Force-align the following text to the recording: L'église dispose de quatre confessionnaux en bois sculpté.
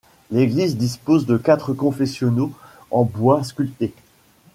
L'église 0.31 0.77
dispose 0.77 1.27
de 1.27 1.37
quatre 1.37 1.73
confessionnaux 1.73 2.51
en 2.89 3.03
bois 3.03 3.43
sculpté. 3.43 3.93